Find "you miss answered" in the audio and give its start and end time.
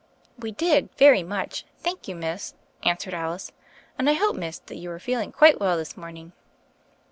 2.07-3.13